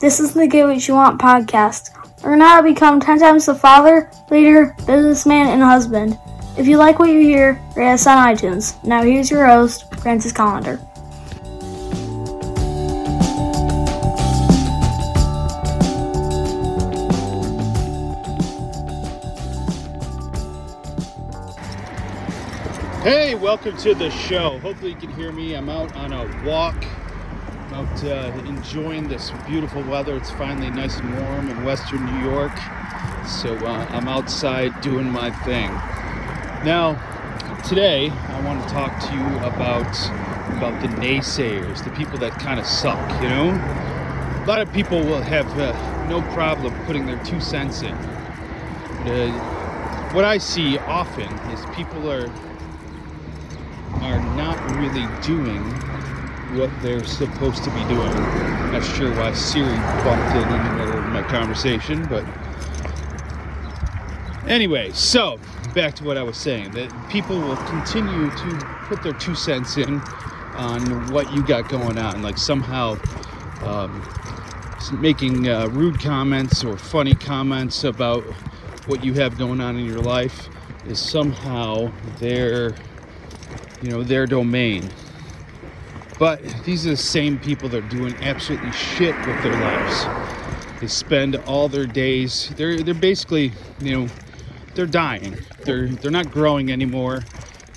This 0.00 0.20
is 0.20 0.32
the 0.32 0.46
Get 0.46 0.64
What 0.64 0.86
You 0.86 0.94
Want 0.94 1.20
podcast. 1.20 1.90
Learn 2.22 2.40
how 2.40 2.58
to 2.58 2.62
become 2.62 3.00
10 3.00 3.18
times 3.18 3.46
the 3.46 3.54
father, 3.56 4.08
leader, 4.30 4.76
businessman, 4.86 5.48
and 5.48 5.60
husband. 5.60 6.16
If 6.56 6.68
you 6.68 6.76
like 6.76 7.00
what 7.00 7.10
you 7.10 7.18
hear, 7.18 7.60
rate 7.74 7.94
us 7.94 8.06
on 8.06 8.16
iTunes. 8.24 8.80
Now 8.84 9.02
here's 9.02 9.28
your 9.28 9.44
host, 9.44 9.92
Francis 9.96 10.32
Collender. 10.32 10.78
Hey, 23.02 23.34
welcome 23.34 23.76
to 23.78 23.94
the 23.94 24.10
show. 24.10 24.60
Hopefully, 24.60 24.92
you 24.92 24.96
can 24.96 25.12
hear 25.14 25.32
me. 25.32 25.54
I'm 25.54 25.68
out 25.68 25.96
on 25.96 26.12
a 26.12 26.46
walk, 26.46 26.76
out 27.72 28.04
uh, 28.04 28.32
enjoying 28.46 29.08
this 29.08 29.30
beautiful 29.46 29.82
weather. 29.82 30.16
It's 30.16 30.30
finally 30.30 30.70
nice 30.70 30.98
and 30.98 31.14
warm 31.18 31.50
in 31.50 31.64
western 31.64 32.06
New 32.06 32.30
York, 32.30 32.56
so 33.26 33.54
uh, 33.56 33.86
I'm 33.90 34.08
outside 34.08 34.80
doing 34.80 35.10
my 35.10 35.30
thing. 35.44 35.68
Now, 36.64 36.94
today 37.68 38.10
I 38.10 38.40
want 38.40 38.66
to 38.66 38.74
talk 38.74 38.98
to 39.08 39.14
you 39.14 39.26
about 39.46 39.86
about 40.56 40.80
the 40.80 40.88
naysayers, 40.96 41.84
the 41.84 41.90
people 41.90 42.18
that 42.18 42.32
kind 42.40 42.58
of 42.58 42.66
suck. 42.66 43.22
You 43.22 43.28
know, 43.28 43.50
a 43.50 44.44
lot 44.46 44.60
of 44.60 44.72
people 44.72 45.00
will 45.00 45.20
have 45.20 45.46
uh, 45.58 46.06
no 46.08 46.22
problem 46.32 46.74
putting 46.86 47.06
their 47.06 47.22
two 47.22 47.40
cents 47.40 47.82
in. 47.82 47.92
Uh, 47.92 49.30
what 50.12 50.24
I 50.24 50.38
see 50.38 50.78
often 50.78 51.30
is 51.50 51.64
people 51.76 52.10
are 52.10 52.30
are 54.00 54.20
not 54.36 54.58
really 54.76 55.06
doing 55.22 55.62
what 56.52 56.70
they're 56.82 57.04
supposed 57.04 57.64
to 57.64 57.70
be 57.70 57.84
doing. 57.84 58.12
Not 58.72 58.84
sure 58.84 59.14
why 59.14 59.32
Siri 59.32 59.76
bumped 60.04 60.34
in 60.34 60.42
in 60.42 60.64
the 60.64 60.72
middle 60.84 60.98
of 60.98 61.06
my 61.06 61.22
conversation, 61.22 62.06
but 62.06 62.24
anyway, 64.48 64.90
so 64.92 65.38
back 65.74 65.94
to 65.96 66.04
what 66.04 66.16
I 66.16 66.22
was 66.22 66.36
saying 66.36 66.70
that 66.72 66.92
people 67.10 67.38
will 67.38 67.56
continue 67.56 68.30
to 68.30 68.66
put 68.86 69.02
their 69.02 69.12
two 69.12 69.34
cents 69.34 69.76
in 69.76 70.00
on 70.54 71.10
what 71.12 71.32
you 71.32 71.42
got 71.42 71.68
going 71.68 71.98
on, 71.98 72.22
like 72.22 72.38
somehow 72.38 72.96
um, 73.62 74.02
making 75.00 75.48
uh, 75.48 75.68
rude 75.68 76.00
comments 76.00 76.64
or 76.64 76.76
funny 76.76 77.14
comments 77.14 77.84
about 77.84 78.22
what 78.86 79.04
you 79.04 79.14
have 79.14 79.36
going 79.38 79.60
on 79.60 79.76
in 79.76 79.84
your 79.84 80.00
life 80.00 80.48
is 80.86 80.98
somehow 80.98 81.92
their 82.18 82.74
you 83.82 83.90
know, 83.90 84.02
their 84.02 84.26
domain. 84.26 84.88
But 86.18 86.42
these 86.64 86.86
are 86.86 86.90
the 86.90 86.96
same 86.96 87.38
people 87.38 87.68
that 87.68 87.84
are 87.84 87.88
doing 87.88 88.14
absolutely 88.22 88.72
shit 88.72 89.16
with 89.26 89.42
their 89.42 89.52
lives. 89.52 90.06
They 90.80 90.88
spend 90.88 91.36
all 91.36 91.68
their 91.68 91.86
days. 91.86 92.50
They're 92.56 92.78
they're 92.82 92.94
basically, 92.94 93.52
you 93.80 93.92
know, 93.92 94.08
they're 94.74 94.86
dying. 94.86 95.36
They're 95.64 95.88
they're 95.88 96.10
not 96.10 96.30
growing 96.30 96.72
anymore. 96.72 97.24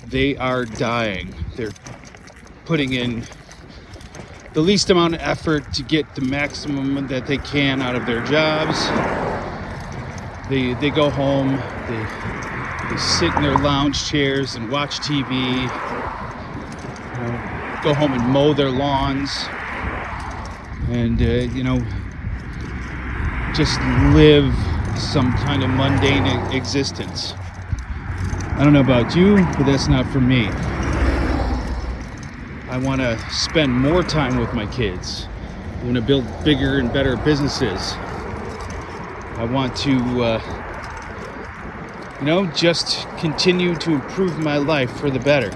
They 0.06 0.36
are 0.36 0.64
dying. 0.64 1.34
They're 1.56 1.72
putting 2.64 2.92
in 2.92 3.24
the 4.54 4.60
least 4.60 4.90
amount 4.90 5.14
of 5.14 5.20
effort 5.20 5.72
to 5.74 5.82
get 5.82 6.14
the 6.14 6.22
maximum 6.22 7.06
that 7.08 7.26
they 7.26 7.38
can 7.38 7.80
out 7.80 7.96
of 7.96 8.06
their 8.06 8.24
jobs. 8.24 8.88
They 10.48 10.74
they 10.74 10.90
go 10.90 11.10
home. 11.10 11.56
They 11.88 12.06
they 12.90 12.96
sit 12.98 13.34
in 13.34 13.42
their 13.42 13.58
lounge 13.58 14.08
chairs 14.08 14.56
and 14.56 14.70
watch 14.70 14.98
TV, 15.00 15.62
you 17.16 17.22
know, 17.22 17.51
go 17.82 17.94
home 17.94 18.12
and 18.12 18.22
mow 18.28 18.54
their 18.54 18.70
lawns, 18.70 19.46
and, 20.88 21.20
uh, 21.20 21.52
you 21.54 21.64
know, 21.64 21.78
just 23.54 23.80
live 24.14 24.54
some 24.96 25.32
kind 25.32 25.62
of 25.62 25.70
mundane 25.70 26.26
existence. 26.52 27.34
I 28.52 28.60
don't 28.62 28.72
know 28.72 28.80
about 28.80 29.16
you, 29.16 29.36
but 29.56 29.64
that's 29.64 29.88
not 29.88 30.06
for 30.06 30.20
me. 30.20 30.48
I 32.68 32.78
want 32.78 33.00
to 33.00 33.18
spend 33.30 33.72
more 33.72 34.02
time 34.02 34.38
with 34.38 34.54
my 34.54 34.66
kids. 34.66 35.28
I 35.80 35.84
want 35.84 35.96
to 35.96 36.02
build 36.02 36.24
bigger 36.44 36.78
and 36.78 36.92
better 36.92 37.16
businesses. 37.16 37.94
I 39.36 39.44
want 39.44 39.76
to 39.78 40.22
uh, 40.22 40.62
you 42.22 42.26
know, 42.26 42.46
just 42.52 43.08
continue 43.18 43.74
to 43.74 43.94
improve 43.94 44.38
my 44.38 44.56
life 44.56 44.92
for 44.92 45.10
the 45.10 45.18
better. 45.18 45.50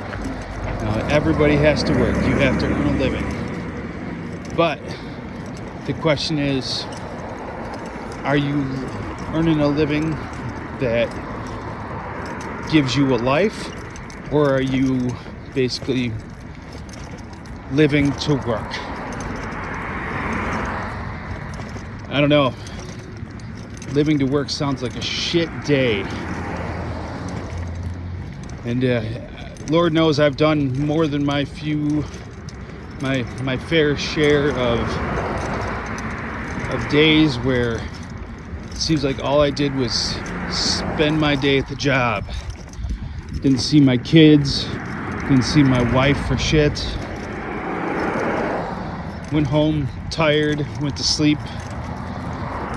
Everybody 1.09 1.57
has 1.57 1.85
to 1.85 1.93
work, 1.93 2.17
you 2.17 2.35
have 2.37 2.59
to 2.61 2.67
earn 2.67 2.87
a 2.87 2.99
living. 2.99 3.25
But 4.57 4.81
the 5.87 5.95
question 5.95 6.39
is 6.39 6.85
are 8.25 8.37
you 8.37 8.61
earning 9.33 9.61
a 9.61 9.69
living 9.69 10.11
that 10.81 11.09
gives 12.73 12.97
you 12.97 13.15
a 13.15 13.19
life, 13.19 13.71
or 14.33 14.53
are 14.53 14.61
you 14.61 15.15
basically 15.55 16.13
living 17.71 18.11
to 18.13 18.35
work? 18.35 18.73
I 22.09 22.19
don't 22.21 22.29
know. 22.31 22.53
Living 23.93 24.19
to 24.19 24.25
work 24.25 24.51
sounds 24.51 24.83
like 24.83 24.97
a 24.97 25.03
shit 25.03 25.49
day. 25.65 26.01
And 28.65 28.85
uh, 28.85 29.03
Lord 29.69 29.93
knows 29.93 30.21
I've 30.21 30.37
done 30.37 30.79
more 30.87 31.09
than 31.09 31.25
my 31.25 31.45
few, 31.45 32.05
my 33.01 33.23
my 33.43 33.57
fair 33.57 33.97
share 33.97 34.51
of 34.51 34.79
of 36.73 36.89
days 36.89 37.37
where 37.41 37.81
it 38.71 38.77
seems 38.77 39.03
like 39.03 39.19
all 39.19 39.41
I 39.41 39.51
did 39.51 39.75
was 39.75 39.93
spend 40.51 41.19
my 41.21 41.35
day 41.35 41.59
at 41.59 41.67
the 41.67 41.75
job. 41.75 42.25
Didn't 43.41 43.59
see 43.59 43.81
my 43.81 43.97
kids, 43.97 44.67
didn't 45.23 45.43
see 45.43 45.65
my 45.65 45.83
wife 45.93 46.29
for 46.29 46.39
shit. 46.39 46.87
Went 49.33 49.49
home 49.49 49.89
tired, 50.11 50.65
went 50.81 50.97
to 50.97 51.03
sleep, 51.03 51.39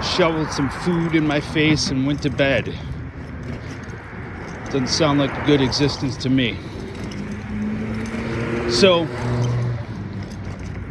shoveled 0.01 0.51
some 0.51 0.71
food 0.71 1.13
in 1.13 1.27
my 1.27 1.39
face, 1.39 1.91
and 1.91 2.07
went 2.07 2.23
to 2.23 2.31
bed. 2.31 2.75
Doesn't 4.65 4.87
sound 4.87 5.19
like 5.19 5.31
a 5.37 5.45
good 5.45 5.61
existence 5.61 6.17
to 6.17 6.29
me. 6.31 6.57
So, 8.71 9.05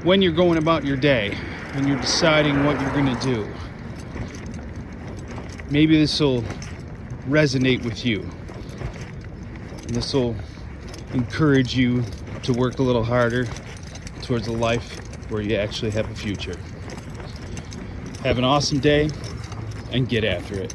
when 0.02 0.20
you're 0.20 0.32
going 0.32 0.58
about 0.58 0.84
your 0.84 0.96
day 0.96 1.38
and 1.72 1.88
you're 1.88 2.00
deciding 2.00 2.64
what 2.64 2.78
you're 2.80 2.90
going 2.90 3.16
to 3.16 3.20
do, 3.22 3.48
maybe 5.70 5.98
this 5.98 6.18
will 6.18 6.42
resonate 7.28 7.84
with 7.84 8.04
you. 8.04 8.28
This 9.86 10.12
will 10.12 10.34
encourage 11.14 11.76
you 11.76 12.04
to 12.42 12.52
work 12.52 12.78
a 12.80 12.82
little 12.82 13.04
harder 13.04 13.46
towards 14.22 14.48
a 14.48 14.52
life 14.52 14.98
where 15.30 15.40
you 15.40 15.54
actually 15.54 15.92
have 15.92 16.10
a 16.10 16.14
future. 16.14 16.58
Have 18.24 18.38
an 18.38 18.44
awesome 18.44 18.80
day 18.80 19.08
and 19.92 20.08
get 20.08 20.24
after 20.24 20.60
it. 20.60 20.74